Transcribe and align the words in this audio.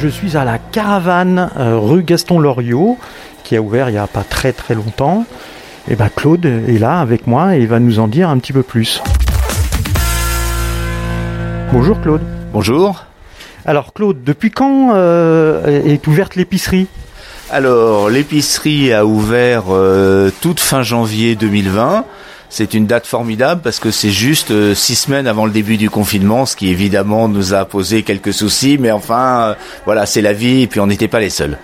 Je 0.00 0.08
suis 0.08 0.34
à 0.38 0.46
la 0.46 0.56
caravane 0.56 1.50
euh, 1.58 1.76
rue 1.76 2.02
Gaston 2.02 2.38
Loriot, 2.38 2.96
qui 3.44 3.54
a 3.54 3.60
ouvert 3.60 3.90
il 3.90 3.92
n'y 3.92 3.98
a 3.98 4.06
pas 4.06 4.24
très 4.24 4.54
très 4.54 4.74
longtemps. 4.74 5.26
Et 5.90 5.94
ben 5.94 6.08
Claude 6.08 6.46
est 6.46 6.78
là 6.78 7.00
avec 7.00 7.26
moi 7.26 7.54
et 7.54 7.60
il 7.60 7.68
va 7.68 7.80
nous 7.80 7.98
en 7.98 8.08
dire 8.08 8.30
un 8.30 8.38
petit 8.38 8.54
peu 8.54 8.62
plus. 8.62 9.02
Bonjour 11.70 12.00
Claude. 12.00 12.22
Bonjour. 12.54 13.04
Alors 13.66 13.92
Claude, 13.92 14.24
depuis 14.24 14.50
quand 14.50 14.94
euh, 14.94 15.82
est 15.84 16.06
ouverte 16.06 16.34
l'épicerie? 16.34 16.86
Alors 17.52 18.10
l'épicerie 18.10 18.92
a 18.92 19.04
ouvert 19.04 19.64
euh, 19.70 20.30
toute 20.40 20.60
fin 20.60 20.84
janvier 20.84 21.34
2020. 21.34 22.04
C'est 22.48 22.74
une 22.74 22.86
date 22.86 23.06
formidable 23.06 23.60
parce 23.62 23.80
que 23.80 23.90
c'est 23.90 24.10
juste 24.10 24.52
euh, 24.52 24.72
six 24.72 24.94
semaines 24.94 25.26
avant 25.26 25.46
le 25.46 25.50
début 25.50 25.76
du 25.76 25.90
confinement, 25.90 26.46
ce 26.46 26.54
qui 26.54 26.68
évidemment 26.68 27.28
nous 27.28 27.52
a 27.52 27.64
posé 27.64 28.04
quelques 28.04 28.32
soucis, 28.32 28.78
mais 28.78 28.92
enfin, 28.92 29.40
euh, 29.40 29.54
voilà, 29.84 30.06
c'est 30.06 30.22
la 30.22 30.32
vie 30.32 30.62
et 30.62 30.66
puis 30.68 30.78
on 30.78 30.86
n'était 30.86 31.08
pas 31.08 31.18
les 31.18 31.30
seuls. 31.30 31.58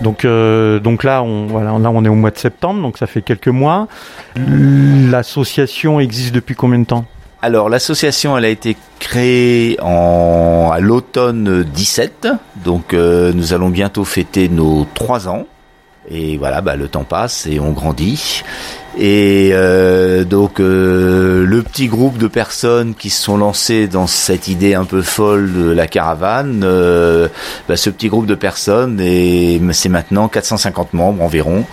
Donc, 0.00 0.26
donc 0.26 1.04
là, 1.04 1.22
on, 1.22 1.46
voilà, 1.46 1.70
là, 1.78 1.90
on 1.90 2.04
est 2.04 2.08
au 2.08 2.16
mois 2.16 2.32
de 2.32 2.38
septembre, 2.38 2.82
donc 2.82 2.98
ça 2.98 3.06
fait 3.06 3.22
quelques 3.22 3.46
mois. 3.46 3.86
L'association 4.34 6.00
existe 6.00 6.34
depuis 6.34 6.56
combien 6.56 6.80
de 6.80 6.84
temps? 6.84 7.06
Alors 7.44 7.68
l'association, 7.68 8.38
elle 8.38 8.46
a 8.46 8.48
été 8.48 8.74
créée 8.98 9.76
en, 9.82 10.70
à 10.72 10.80
l'automne 10.80 11.62
17, 11.62 12.28
donc 12.64 12.94
nous 12.94 13.52
allons 13.52 13.68
bientôt 13.68 14.06
fêter 14.06 14.48
nos 14.48 14.86
trois 14.94 15.28
ans. 15.28 15.44
Et 16.10 16.38
voilà, 16.38 16.62
bah, 16.62 16.74
le 16.74 16.88
temps 16.88 17.04
passe 17.04 17.46
et 17.46 17.60
on 17.60 17.72
grandit. 17.72 18.42
Et 18.96 19.50
euh, 19.52 20.24
donc 20.24 20.58
euh, 20.58 21.44
le 21.44 21.62
petit 21.62 21.88
groupe 21.88 22.16
de 22.16 22.28
personnes 22.28 22.94
qui 22.94 23.10
se 23.10 23.20
sont 23.20 23.36
lancées 23.36 23.88
dans 23.88 24.06
cette 24.06 24.48
idée 24.48 24.72
un 24.72 24.86
peu 24.86 25.02
folle 25.02 25.52
de 25.52 25.70
la 25.70 25.86
caravane, 25.86 26.62
euh, 26.64 27.28
bah, 27.68 27.76
ce 27.76 27.90
petit 27.90 28.08
groupe 28.08 28.26
de 28.26 28.34
personnes, 28.34 29.02
c'est 29.72 29.88
maintenant 29.90 30.28
450 30.28 30.94
membres 30.94 31.22
environ. 31.22 31.66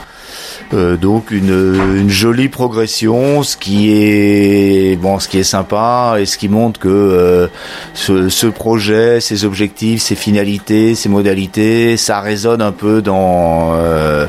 Euh, 0.74 0.96
donc 0.96 1.32
une, 1.32 2.10
jolie 2.10 2.48
progression, 2.48 3.44
ce 3.44 3.58
qui 3.58 3.92
est 3.92 4.96
bon, 4.96 5.20
ce 5.20 5.28
qui 5.28 5.38
est 5.40 5.44
sympa 5.44 6.16
et 6.20 6.26
ce 6.26 6.38
qui 6.38 6.48
montre 6.48 6.80
que 6.80 6.88
euh, 6.88 7.48
ce, 7.94 8.30
ce, 8.30 8.48
projet, 8.48 9.20
ses 9.20 9.44
objectifs, 9.44 10.02
ses 10.02 10.16
finalités, 10.16 10.96
ses 10.96 11.10
modalités, 11.10 11.98
ça 11.98 12.22
résonne 12.22 12.62
un 12.62 12.72
peu 12.72 13.02
dans, 13.02 13.74
euh, 13.76 14.28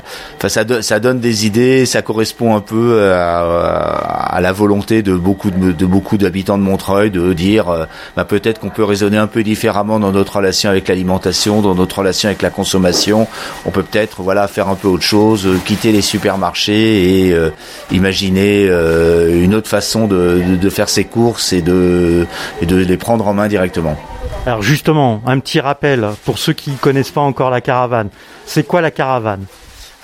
ça, 0.49 0.65
donne 1.01 1.21
des 1.21 1.47
idées, 1.47 1.87
ça 1.87 2.03
correspond 2.03 2.57
un 2.57 2.61
peu 2.61 3.13
à, 3.13 3.41
à 4.33 4.41
la 4.41 4.53
volonté 4.53 5.03
de 5.03 5.15
beaucoup 5.15 5.51
de, 5.51 6.17
d'habitants 6.17 6.59
de 6.59 6.63
Montreuil 6.63 7.11
de 7.11 7.33
dire, 7.33 7.87
bah, 8.17 8.25
peut-être 8.25 8.61
qu'on 8.61 8.71
peut 8.71 8.85
raisonner 8.85 9.19
un 9.19 9.27
peu 9.27 9.43
différemment 9.43 10.01
dans 10.01 10.13
notre 10.13 10.37
relation 10.37 10.71
avec 10.71 10.89
l'alimentation, 10.89 11.61
dans 11.61 11.75
notre 11.75 11.99
relation 11.99 12.29
avec 12.29 12.43
la 12.43 12.51
consommation. 12.51 13.27
On 13.67 13.71
peut 13.71 13.83
peut-être 13.83 14.23
voilà 14.23 14.49
faire 14.49 14.69
un 14.69 14.75
peu 14.75 14.89
autre 14.89 15.03
chose, 15.03 15.49
quitter 15.65 15.93
les 15.93 16.03
super 16.03 16.39
marché 16.39 17.27
et 17.27 17.33
euh, 17.33 17.51
imaginer 17.91 18.67
euh, 18.69 19.43
une 19.43 19.55
autre 19.55 19.69
façon 19.69 20.07
de, 20.07 20.43
faire 20.71 20.89
ses 20.89 21.05
courses 21.05 21.53
et 21.53 21.61
de, 21.63 22.27
et 22.61 22.67
de 22.67 22.77
les 22.77 22.97
prendre 22.97 23.27
en 23.27 23.35
main 23.35 23.49
directement. 23.49 23.97
Alors 24.47 24.63
justement, 24.63 25.23
un 25.27 25.39
petit 25.39 25.61
rappel 25.61 26.07
pour 26.25 26.39
ceux 26.39 26.53
qui 26.53 26.71
ne 26.71 26.77
connaissent 26.77 27.11
pas 27.11 27.21
encore 27.21 27.51
la 27.51 27.61
caravane. 27.61 28.09
C'est 28.47 28.67
quoi 28.67 28.81
la 28.81 28.91
caravane? 28.91 29.45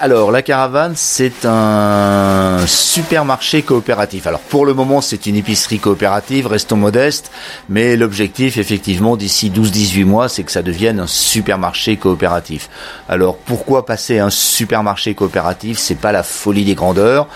Alors, 0.01 0.31
la 0.31 0.43
caravane, 0.43 0.93
c'est 0.95 1.45
un 1.45 2.59
supermarché 2.69 3.63
coopératif. 3.63 4.29
Alors, 4.29 4.39
pour 4.39 4.65
le 4.65 4.73
moment, 4.73 5.01
c'est 5.01 5.27
une 5.27 5.35
épicerie 5.35 5.81
coopérative, 5.81 6.47
restons 6.47 6.77
modestes, 6.77 7.33
mais 7.69 7.97
l'objectif, 7.97 8.59
effectivement, 8.59 9.17
d'ici 9.17 9.51
12-18 9.51 10.05
mois, 10.05 10.29
c'est 10.29 10.45
que 10.45 10.53
ça 10.53 10.63
devienne 10.63 11.01
un 11.01 11.09
supermarché 11.09 11.97
coopératif. 11.97 12.71
Alors, 13.09 13.37
pourquoi 13.39 13.87
passer 13.87 14.21
un 14.21 14.31
supermarché 14.31 15.15
coopératif? 15.15 15.79
C'est 15.79 15.97
pas 15.97 16.13
la 16.13 16.23
folie 16.23 16.65
des 16.65 16.77
grandeurs, 16.77 17.27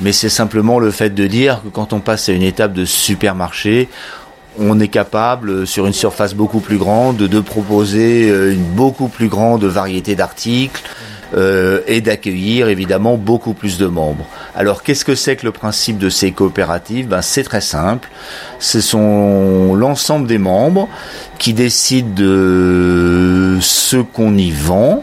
mais 0.00 0.12
c'est 0.12 0.28
simplement 0.28 0.78
le 0.78 0.92
fait 0.92 1.10
de 1.10 1.26
dire 1.26 1.60
que 1.64 1.70
quand 1.70 1.92
on 1.92 1.98
passe 1.98 2.28
à 2.28 2.32
une 2.32 2.42
étape 2.42 2.72
de 2.72 2.84
supermarché, 2.84 3.88
on 4.58 4.78
est 4.80 4.88
capable, 4.88 5.66
sur 5.66 5.86
une 5.86 5.92
surface 5.92 6.34
beaucoup 6.34 6.60
plus 6.60 6.76
grande, 6.76 7.16
de 7.16 7.40
proposer 7.40 8.28
une 8.28 8.62
beaucoup 8.62 9.08
plus 9.08 9.28
grande 9.28 9.64
variété 9.64 10.14
d'articles, 10.14 10.82
euh, 11.34 11.80
et 11.86 12.00
d'accueillir 12.00 12.68
évidemment 12.68 13.16
beaucoup 13.16 13.54
plus 13.54 13.78
de 13.78 13.86
membres. 13.86 14.26
Alors 14.54 14.82
qu'est-ce 14.82 15.04
que 15.04 15.14
c'est 15.14 15.36
que 15.36 15.46
le 15.46 15.52
principe 15.52 15.98
de 15.98 16.08
ces 16.08 16.32
coopératives? 16.32 17.08
Ben, 17.08 17.22
C'est 17.22 17.44
très 17.44 17.60
simple. 17.60 18.08
Ce 18.58 18.80
sont 18.80 19.74
l'ensemble 19.74 20.26
des 20.26 20.38
membres 20.38 20.88
qui 21.38 21.54
décident 21.54 22.14
de 22.14 23.58
ce 23.60 23.96
qu'on 23.96 24.36
y 24.36 24.50
vend, 24.50 25.02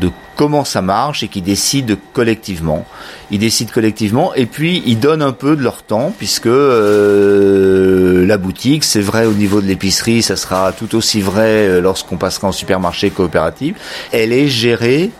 de 0.00 0.10
comment 0.40 0.64
ça 0.64 0.80
marche 0.80 1.22
et 1.22 1.28
qui 1.28 1.42
décident 1.42 1.94
collectivement. 2.14 2.86
Ils 3.30 3.38
décident 3.38 3.70
collectivement 3.70 4.34
et 4.34 4.46
puis 4.46 4.82
ils 4.86 4.98
donnent 4.98 5.20
un 5.20 5.32
peu 5.32 5.54
de 5.54 5.62
leur 5.62 5.82
temps 5.82 6.14
puisque 6.16 6.46
euh, 6.46 8.24
la 8.26 8.38
boutique, 8.38 8.84
c'est 8.84 9.02
vrai 9.02 9.26
au 9.26 9.32
niveau 9.32 9.60
de 9.60 9.66
l'épicerie, 9.66 10.22
ça 10.22 10.36
sera 10.36 10.72
tout 10.72 10.94
aussi 10.94 11.20
vrai 11.20 11.68
euh, 11.68 11.80
lorsqu'on 11.82 12.16
passera 12.16 12.48
en 12.48 12.52
supermarché 12.52 13.10
coopératif. 13.10 13.76
Elle 14.12 14.32
est 14.32 14.48
gérée 14.48 15.10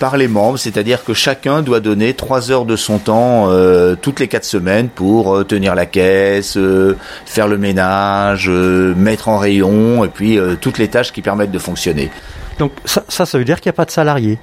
par 0.00 0.16
les 0.16 0.28
membres, 0.28 0.58
c'est-à-dire 0.58 1.04
que 1.04 1.12
chacun 1.12 1.60
doit 1.60 1.78
donner 1.78 2.14
trois 2.14 2.50
heures 2.50 2.64
de 2.64 2.74
son 2.74 2.98
temps 2.98 3.50
euh, 3.50 3.94
toutes 4.00 4.18
les 4.18 4.28
quatre 4.28 4.46
semaines 4.46 4.88
pour 4.88 5.36
euh, 5.36 5.44
tenir 5.44 5.74
la 5.74 5.84
caisse, 5.84 6.56
euh, 6.56 6.96
faire 7.26 7.46
le 7.46 7.58
ménage, 7.58 8.48
mettre 8.48 9.28
en 9.28 9.38
rayon 9.38 10.02
et 10.04 10.08
puis 10.08 10.38
toutes 10.60 10.78
les 10.78 10.88
tâches 10.88 11.12
qui 11.12 11.20
permettent 11.20 11.52
de 11.52 11.58
fonctionner. 11.58 12.10
Donc 12.58 12.72
ça, 12.86 13.04
ça, 13.08 13.26
ça 13.26 13.38
veut 13.38 13.44
dire 13.44 13.60
qu'il 13.60 13.68
n'y 13.68 13.74
a 13.74 13.76
pas 13.76 13.84
de 13.84 13.90
salariés? 13.90 14.38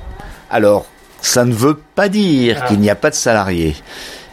Alors, 0.51 0.85
ça 1.21 1.43
ne 1.43 1.53
veut 1.53 1.79
pas 1.95 2.07
dire 2.07 2.59
ah. 2.61 2.67
qu'il 2.67 2.79
n'y 2.79 2.91
a 2.91 2.95
pas 2.95 3.09
de 3.09 3.15
salariés. 3.15 3.75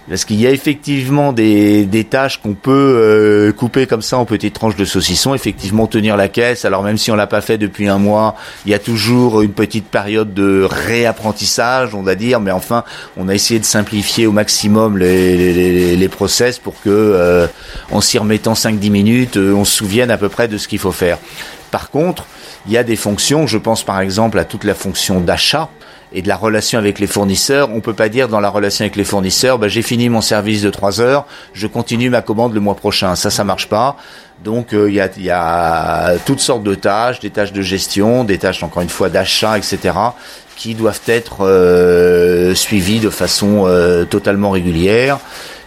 Parce 0.08 0.26
qu'il 0.26 0.38
y 0.38 0.46
a 0.46 0.50
effectivement 0.50 1.32
des, 1.32 2.06
tâches 2.10 2.40
qu'on 2.42 2.52
peut 2.52 2.70
euh, 2.72 3.52
couper 3.52 3.86
comme 3.86 4.02
ça 4.02 4.18
en 4.18 4.26
petites 4.26 4.54
tranches 4.54 4.76
de 4.76 4.84
saucisson. 4.84 5.34
Effectivement, 5.34 5.86
tenir 5.86 6.16
la 6.16 6.28
caisse. 6.28 6.66
Alors 6.66 6.82
même 6.82 6.98
si 6.98 7.10
on 7.10 7.16
l'a 7.16 7.26
pas 7.26 7.40
fait 7.40 7.56
depuis 7.56 7.88
un 7.88 7.98
mois, 7.98 8.36
il 8.66 8.72
y 8.72 8.74
a 8.74 8.78
toujours 8.78 9.40
une 9.40 9.52
petite 9.52 9.86
période 9.86 10.34
de 10.34 10.66
réapprentissage, 10.70 11.94
on 11.94 12.02
va 12.02 12.14
dire. 12.16 12.40
Mais 12.40 12.50
enfin, 12.50 12.84
on 13.16 13.28
a 13.28 13.34
essayé 13.34 13.58
de 13.58 13.64
simplifier 13.64 14.26
au 14.26 14.32
maximum 14.32 14.98
les, 14.98 15.54
les, 15.54 15.96
les 15.96 16.08
process 16.08 16.58
pour 16.58 16.74
que, 16.82 16.90
euh, 16.90 17.46
en 17.90 18.02
s'y 18.02 18.18
remettant 18.18 18.52
5-10 18.52 18.90
minutes, 18.90 19.36
euh, 19.38 19.54
on 19.54 19.64
se 19.64 19.74
souvienne 19.74 20.10
à 20.10 20.18
peu 20.18 20.28
près 20.28 20.48
de 20.48 20.58
ce 20.58 20.68
qu'il 20.68 20.78
faut 20.78 20.92
faire. 20.92 21.18
Par 21.70 21.90
contre, 21.90 22.26
il 22.66 22.72
y 22.72 22.76
a 22.76 22.84
des 22.84 22.96
fonctions. 22.96 23.46
Je 23.46 23.58
pense 23.58 23.82
par 23.82 24.00
exemple 24.00 24.38
à 24.38 24.44
toute 24.44 24.64
la 24.64 24.74
fonction 24.74 25.20
d'achat 25.20 25.70
et 26.14 26.22
de 26.22 26.28
la 26.28 26.36
relation 26.36 26.78
avec 26.78 26.98
les 27.00 27.06
fournisseurs. 27.06 27.68
On 27.72 27.80
peut 27.80 27.92
pas 27.92 28.08
dire 28.08 28.28
dans 28.28 28.40
la 28.40 28.48
relation 28.48 28.84
avec 28.84 28.96
les 28.96 29.04
fournisseurs, 29.04 29.58
bah, 29.58 29.68
j'ai 29.68 29.82
fini 29.82 30.08
mon 30.08 30.20
service 30.20 30.62
de 30.62 30.70
3 30.70 31.00
heures, 31.00 31.26
je 31.52 31.66
continue 31.66 32.08
ma 32.08 32.22
commande 32.22 32.54
le 32.54 32.60
mois 32.60 32.76
prochain. 32.76 33.16
Ça, 33.16 33.30
ça 33.30 33.44
marche 33.44 33.68
pas. 33.68 33.96
Donc 34.42 34.68
il 34.72 34.78
euh, 34.78 34.90
y, 34.90 35.00
a, 35.00 35.10
y, 35.18 35.30
a, 35.30 36.14
toutes 36.24 36.40
sortes 36.40 36.62
de 36.62 36.74
tâches, 36.74 37.20
des 37.20 37.30
tâches 37.30 37.52
de 37.52 37.62
gestion, 37.62 38.24
des 38.24 38.38
tâches 38.38 38.62
encore 38.62 38.82
une 38.82 38.88
fois 38.88 39.08
d'achat, 39.08 39.58
etc., 39.58 39.94
qui 40.56 40.74
doivent 40.74 41.00
être 41.06 41.44
euh, 41.44 42.54
suivies 42.54 43.00
de 43.00 43.10
façon 43.10 43.64
euh, 43.66 44.04
totalement 44.04 44.50
régulière. 44.50 45.18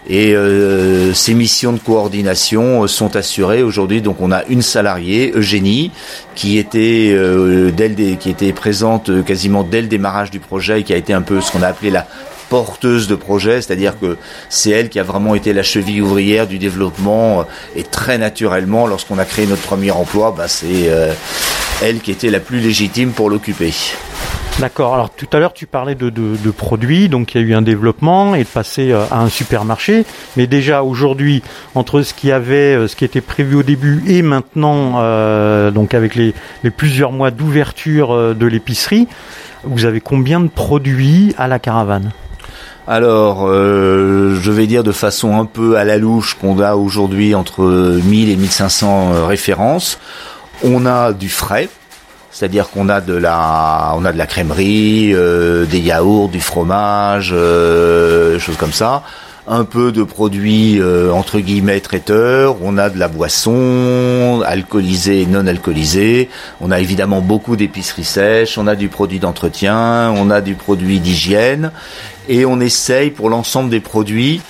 Et 0.10 0.34
euh, 0.34 1.14
ces 1.14 1.34
missions 1.34 1.74
de 1.74 1.80
coordination 1.80 2.88
sont 2.88 3.16
assurées 3.16 3.62
aujourd'hui. 3.62 4.02
Donc 4.02 4.22
on 4.22 4.32
a 4.32 4.46
une 4.46 4.62
salariée, 4.62 5.34
Eugénie, 5.36 5.92
qui 6.36 6.58
était 6.58 7.12
euh, 7.12 7.72
dès 7.72 8.16
qui 8.18 8.30
était 8.30 8.54
présente 8.54 9.24
quasiment 9.26 9.64
dès 9.64 9.82
le 9.82 9.88
démarrage 9.88 10.32
du 10.32 10.40
projet 10.40 10.82
et 10.82 10.84
qui 10.84 10.94
a 10.94 10.98
été 10.98 11.14
un 11.14 11.22
peu 11.22 11.42
ce 11.42 11.52
qu'on 11.52 11.62
a 11.62 11.68
appelé 11.68 11.90
la 11.90 12.08
porteuse 12.50 13.08
de 13.08 13.16
projet, 13.16 13.62
c'est-à-dire 13.62 14.00
que 14.00 14.18
c'est 14.50 14.72
elle 14.72 14.90
qui 14.90 15.00
a 15.00 15.04
vraiment 15.04 15.36
été 15.36 15.54
la 15.54 15.64
cheville 15.64 16.02
ouvrière 16.02 16.48
du 16.48 16.58
développement 16.58 17.46
et 17.76 17.84
très 17.84 18.18
naturellement, 18.18 18.88
lorsqu'on 18.88 19.18
a 19.18 19.26
créé 19.26 19.46
notre 19.46 19.62
premier 19.62 19.92
emploi, 19.92 20.34
bah, 20.36 20.48
c'est 20.48 20.90
euh, 20.90 21.14
elle 21.82 22.00
qui 22.00 22.12
était 22.12 22.30
la 22.30 22.40
plus 22.40 22.60
légitime 22.60 23.12
pour 23.12 23.30
l'occuper. 23.30 23.74
D'accord. 24.60 24.96
Alors 24.96 25.12
tout 25.12 25.28
à 25.34 25.40
l'heure 25.40 25.54
tu 25.54 25.68
parlais 25.68 25.94
de, 25.94 26.10
produits, 26.52 27.10
donc 27.10 27.36
il 27.36 27.42
y 27.42 27.44
a 27.44 27.48
eu 27.48 27.54
un 27.54 27.62
développement 27.62 28.34
et 28.34 28.44
de 28.44 28.48
passer 28.48 28.92
à 28.92 29.20
un 29.20 29.30
supermarché. 29.30 30.04
Mais 30.36 30.48
déjà 30.48 30.82
aujourd'hui, 30.82 31.44
entre 31.76 32.02
ce 32.02 32.16
qui 32.16 32.32
qui 32.98 33.06
était 33.06 33.22
prévu 33.22 33.56
au 33.56 33.64
début 33.64 34.04
et 34.08 34.24
maintenant, 34.24 34.96
euh, 34.98 35.70
donc 35.70 35.94
avec 35.94 36.16
les, 36.16 36.34
plusieurs 36.76 37.12
mois 37.12 37.30
d'ouverture 37.30 38.34
de 38.34 38.46
l'épicerie, 38.48 39.08
vous 39.64 39.86
avez 39.86 40.02
combien 40.02 40.40
de 40.40 40.50
produits 40.50 41.36
à 41.38 41.48
la 41.48 41.60
caravane? 41.60 42.12
Alors, 42.88 43.46
euh, 43.48 44.38
je 44.42 44.52
vais 44.52 44.66
dire 44.66 44.84
de 44.84 44.92
façon 44.92 45.40
un 45.40 45.46
peu 45.46 45.78
à 45.78 45.84
la 45.84 45.98
louche 45.98 46.36
qu'on 46.36 46.60
a 46.60 46.76
aujourd'hui 46.76 47.36
entre 47.36 47.64
1000 47.64 48.30
et 48.30 48.36
1500 48.36 49.28
références. 49.28 50.00
On 50.64 50.86
a 50.86 51.14
du 51.14 51.30
frais, 51.30 51.70
c'est-à-dire 52.38 52.70
qu'on 52.70 52.88
a 52.88 53.02
de 53.02 53.16
la, 53.16 53.94
on 53.96 54.06
a 54.06 54.14
de 54.14 54.18
la 54.20 54.28
crèmerie, 54.28 55.12
euh, 55.12 55.66
des 55.66 55.80
yaourts, 55.80 56.30
du 56.30 56.40
fromage, 56.40 57.32
euh, 57.34 58.38
choses 58.38 58.58
comme 58.58 58.74
ça. 58.74 59.02
un 59.48 59.64
peu 59.64 59.92
de 59.92 60.04
produits 60.04 60.80
euh, 60.80 61.10
entre 61.12 61.40
guillemets 61.40 61.80
traiteurs, 61.80 62.58
on 62.62 62.78
a 62.78 62.92
de 62.92 63.00
la 63.00 63.08
boisson 63.08 64.44
alcoolisée 64.46 65.22
et 65.22 65.26
non 65.26 65.48
alcoolisée, 65.48 66.30
on 66.62 66.70
a 66.70 66.80
évidemment 66.80 67.22
beaucoup 67.22 67.56
d'épiceries 67.56 68.04
sèches, 68.04 68.60
on 68.60 68.68
a 68.68 68.76
du 68.76 68.88
produit 68.88 69.18
d'entretien, 69.18 70.14
on 70.16 70.30
a 70.30 70.42
du 70.42 70.54
produit 70.54 71.00
d'hygiène 71.00 71.72
et 72.30 72.46
on 72.46 72.60
essaye 72.60 73.10
pour 73.10 73.32
l'ensemble 73.32 73.72
des 73.72 73.80
produits 73.80 74.42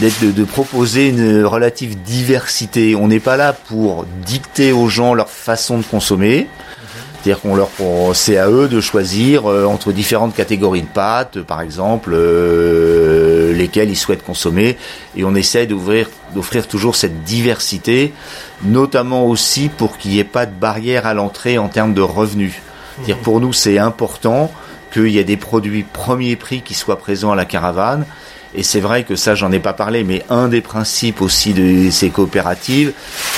de, 0.00 0.30
de, 0.30 0.44
proposer 0.44 1.10
une 1.10 1.44
relative 1.44 2.00
diversité. 2.02 2.96
On 2.96 3.08
n'est 3.08 3.20
pas 3.20 3.36
là 3.36 3.52
pour 3.52 4.06
dicter 4.24 4.72
aux 4.72 4.88
gens 4.88 5.12
leur 5.12 5.28
façon 5.28 5.76
de 5.76 5.84
consommer. 5.84 6.48
C'est-à-dire 7.24 7.40
qu'on 7.40 7.54
leur 7.54 7.70
c'est 8.12 8.36
à 8.36 8.50
eux 8.50 8.68
de 8.68 8.82
choisir 8.82 9.50
euh, 9.50 9.64
entre 9.64 9.92
différentes 9.92 10.34
catégories 10.34 10.82
de 10.82 10.86
pâtes, 10.86 11.40
par 11.40 11.62
exemple, 11.62 12.10
euh, 12.12 13.54
lesquelles 13.54 13.88
ils 13.88 13.96
souhaitent 13.96 14.22
consommer, 14.22 14.76
et 15.16 15.24
on 15.24 15.34
essaie 15.34 15.64
d'ouvrir, 15.64 16.10
d'offrir 16.34 16.68
toujours 16.68 16.96
cette 16.96 17.24
diversité, 17.24 18.12
notamment 18.62 19.26
aussi 19.26 19.70
pour 19.70 19.96
qu'il 19.96 20.10
n'y 20.10 20.18
ait 20.18 20.24
pas 20.24 20.44
de 20.44 20.52
barrière 20.52 21.06
à 21.06 21.14
l'entrée 21.14 21.56
en 21.56 21.68
termes 21.68 21.94
de 21.94 22.02
revenus. 22.02 22.60
C'est-à-dire 22.96 23.16
pour 23.18 23.40
nous, 23.40 23.54
c'est 23.54 23.78
important 23.78 24.52
qu'il 24.92 25.08
y 25.08 25.16
ait 25.16 25.24
des 25.24 25.38
produits 25.38 25.82
premier 25.82 26.36
prix 26.36 26.60
qui 26.60 26.74
soient 26.74 26.98
présents 26.98 27.32
à 27.32 27.36
la 27.36 27.46
caravane. 27.46 28.04
Et 28.54 28.62
c'est 28.62 28.80
vrai 28.80 29.02
que 29.02 29.16
ça, 29.16 29.34
j'en 29.34 29.50
ai 29.50 29.60
pas 29.60 29.72
parlé, 29.72 30.04
mais 30.04 30.22
un 30.28 30.48
des 30.48 30.60
principes 30.60 31.22
aussi 31.22 31.54
de 31.54 31.90
ces 31.90 32.10
coopératives, 32.10 32.92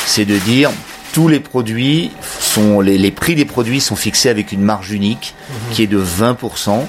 c'est 0.06 0.24
de 0.24 0.38
dire 0.38 0.72
tous 1.16 1.28
les 1.28 1.40
produits 1.40 2.10
sont 2.20 2.82
les, 2.82 3.10
prix 3.10 3.34
des 3.34 3.46
produits 3.46 3.80
sont 3.80 3.96
fixés 3.96 4.28
avec 4.28 4.52
une 4.52 4.60
marge 4.60 4.92
unique 4.92 5.34
mhm. 5.48 5.72
qui 5.72 5.82
est 5.82 5.86
de 5.86 5.98
20%. 5.98 6.86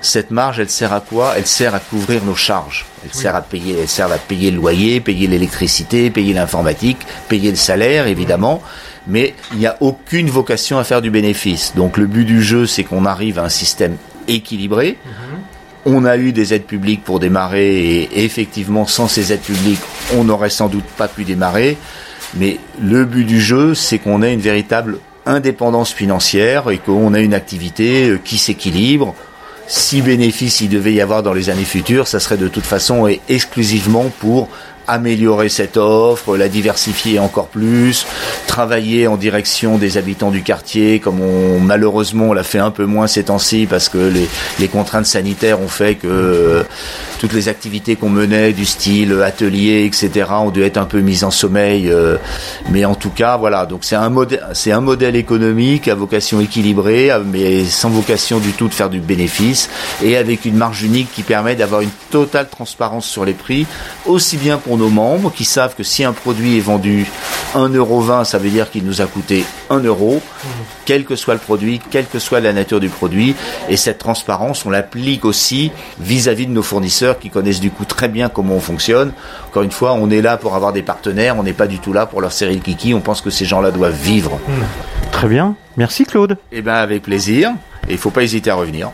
Cette 0.00 0.30
marge, 0.30 0.58
elle 0.58 0.70
sert 0.70 0.94
à 0.94 1.02
quoi? 1.02 1.34
Elle 1.36 1.46
sert 1.46 1.74
à 1.74 1.78
couvrir 1.78 2.24
nos 2.24 2.34
charges. 2.34 2.86
Elle 3.04 3.12
sert 3.12 3.36
à 3.36 3.42
payer, 3.42 3.76
elle 3.82 3.88
sert 3.88 4.10
à 4.10 4.16
payer 4.16 4.50
le 4.50 4.56
loyer, 4.56 5.00
payer 5.00 5.26
l'électricité, 5.26 6.08
payer 6.08 6.32
l'informatique, 6.32 6.96
payer 7.28 7.50
le 7.50 7.58
salaire, 7.58 8.06
évidemment. 8.06 8.62
Mais 9.06 9.34
il 9.52 9.58
n'y 9.58 9.66
a 9.66 9.76
aucune 9.80 10.30
vocation 10.30 10.78
à 10.78 10.84
faire 10.84 11.02
du 11.02 11.10
bénéfice. 11.10 11.74
Donc 11.76 11.98
le 11.98 12.06
but 12.06 12.24
du 12.24 12.42
jeu, 12.42 12.64
c'est 12.64 12.84
qu'on 12.84 13.04
arrive 13.04 13.38
à 13.38 13.44
un 13.44 13.50
système 13.50 13.98
équilibré. 14.28 14.96
Mhm. 15.04 15.92
On 15.94 16.04
a 16.06 16.16
eu 16.16 16.32
des 16.32 16.54
aides 16.54 16.64
publiques 16.64 17.04
pour 17.04 17.20
démarrer 17.20 17.76
et 17.82 18.24
effectivement, 18.24 18.86
sans 18.86 19.08
ces 19.08 19.30
aides 19.30 19.42
publiques, 19.42 19.82
on 20.16 20.24
n'aurait 20.24 20.48
sans 20.48 20.68
doute 20.68 20.86
pas 20.96 21.06
pu 21.08 21.24
démarrer. 21.24 21.76
Mais 22.36 22.58
le 22.80 23.04
but 23.04 23.24
du 23.24 23.40
jeu, 23.40 23.74
c'est 23.74 23.98
qu'on 23.98 24.22
ait 24.22 24.32
une 24.32 24.40
véritable 24.40 24.98
indépendance 25.26 25.92
financière 25.92 26.70
et 26.70 26.78
qu'on 26.78 27.14
ait 27.14 27.24
une 27.24 27.34
activité 27.34 28.10
euh, 28.10 28.20
qui 28.22 28.38
s'équilibre. 28.38 29.14
Si 29.66 30.00
bénéfice 30.00 30.62
il 30.62 30.70
devait 30.70 30.94
y 30.94 31.00
avoir 31.00 31.22
dans 31.22 31.34
les 31.34 31.50
années 31.50 31.64
futures, 31.64 32.08
ça 32.08 32.20
serait 32.20 32.38
de 32.38 32.48
toute 32.48 32.64
façon 32.64 33.06
et 33.06 33.20
exclusivement 33.28 34.10
pour 34.18 34.48
améliorer 34.86 35.50
cette 35.50 35.76
offre, 35.76 36.38
la 36.38 36.48
diversifier 36.48 37.18
encore 37.18 37.48
plus, 37.48 38.06
travailler 38.48 39.06
en 39.06 39.16
direction 39.16 39.78
des 39.78 39.98
habitants 39.98 40.32
du 40.32 40.42
quartier, 40.42 40.98
comme 40.98 41.20
on 41.20 41.60
malheureusement 41.60 42.30
on 42.30 42.32
l'a 42.32 42.42
fait 42.42 42.58
un 42.58 42.72
peu 42.72 42.86
moins 42.86 43.06
ces 43.06 43.24
temps-ci 43.24 43.66
parce 43.70 43.88
que 43.88 43.98
les, 43.98 44.28
les, 44.58 44.66
contraintes 44.66 45.06
sanitaires 45.06 45.60
ont 45.60 45.68
fait 45.68 45.94
que 45.94 46.08
euh, 46.08 46.62
toutes 47.20 47.34
les 47.34 47.48
activités 47.48 47.94
qu'on 47.94 48.08
menait 48.08 48.52
du 48.52 48.64
style 48.64 49.22
atelier, 49.22 49.84
etc., 49.84 50.30
ont 50.40 50.50
dû 50.50 50.62
être 50.62 50.78
un 50.78 50.86
peu 50.86 51.00
mises 51.00 51.24
en 51.24 51.30
sommeil. 51.30 51.90
Euh, 51.90 52.16
mais 52.70 52.84
en 52.84 52.94
tout 52.94 53.10
cas, 53.10 53.36
voilà. 53.36 53.66
Donc 53.66 53.84
c'est 53.84 53.96
un 53.96 54.08
modèle, 54.08 54.44
c'est 54.54 54.72
un 54.72 54.80
modèle 54.80 55.14
économique 55.14 55.86
à 55.86 55.94
vocation 55.94 56.40
équilibrée, 56.40 57.10
mais 57.26 57.64
sans 57.64 57.90
vocation 57.90 58.38
du 58.38 58.52
tout 58.52 58.68
de 58.68 58.74
faire 58.74 58.90
du 58.90 59.00
bénéfice 59.00 59.68
et 60.02 60.16
avec 60.16 60.44
une 60.44 60.56
marge 60.56 60.82
unique 60.82 61.12
qui 61.12 61.22
permet 61.22 61.54
d'avoir 61.54 61.82
une 61.82 61.90
totale 62.10 62.48
transparence 62.48 63.06
sur 63.06 63.24
les 63.24 63.34
prix, 63.34 63.66
aussi 64.06 64.36
bien 64.36 64.56
pour 64.56 64.78
nos 64.78 64.88
membres 64.88 65.32
qui 65.32 65.44
savent 65.44 65.74
que 65.74 65.82
si 65.82 66.02
un 66.04 66.12
produit 66.12 66.56
est 66.56 66.60
vendu 66.60 67.06
1,20€, 67.54 68.24
ça 68.24 68.38
veut 68.38 68.50
dire 68.50 68.70
qu'il 68.70 68.84
nous 68.84 69.00
a 69.00 69.06
coûté 69.06 69.44
1 69.70 69.80
euro, 69.80 70.20
quel 70.84 71.04
que 71.04 71.16
soit 71.16 71.34
le 71.34 71.40
produit, 71.40 71.80
quelle 71.90 72.06
que 72.06 72.18
soit 72.18 72.40
la 72.40 72.52
nature 72.52 72.80
du 72.80 72.88
produit. 72.88 73.34
Et 73.68 73.76
cette 73.76 73.98
transparence, 73.98 74.66
on 74.66 74.70
l'applique 74.70 75.24
aussi 75.24 75.70
vis-à-vis 76.00 76.46
de 76.46 76.52
nos 76.52 76.62
fournisseurs 76.62 77.18
qui 77.18 77.30
connaissent 77.30 77.60
du 77.60 77.70
coup 77.70 77.84
très 77.84 78.08
bien 78.08 78.28
comment 78.28 78.54
on 78.54 78.60
fonctionne. 78.60 79.12
Encore 79.48 79.62
une 79.62 79.70
fois, 79.70 79.94
on 79.94 80.10
est 80.10 80.22
là 80.22 80.36
pour 80.36 80.54
avoir 80.54 80.72
des 80.72 80.82
partenaires, 80.82 81.36
on 81.38 81.42
n'est 81.42 81.52
pas 81.52 81.66
du 81.66 81.78
tout 81.78 81.92
là 81.92 82.06
pour 82.06 82.20
leur 82.20 82.32
serrer 82.32 82.54
le 82.54 82.60
kiki, 82.60 82.94
on 82.94 83.00
pense 83.00 83.20
que 83.20 83.30
ces 83.30 83.44
gens-là 83.44 83.70
doivent 83.70 84.00
vivre. 84.00 84.38
Très 85.12 85.28
bien, 85.28 85.56
merci 85.76 86.04
Claude. 86.04 86.36
Eh 86.52 86.62
bien 86.62 86.74
avec 86.74 87.02
plaisir, 87.02 87.50
et 87.88 87.92
il 87.92 87.94
ne 87.94 87.98
faut 87.98 88.10
pas 88.10 88.22
hésiter 88.22 88.50
à 88.50 88.54
revenir. 88.54 88.90